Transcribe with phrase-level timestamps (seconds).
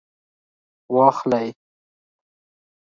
[0.93, 1.47] واخلئ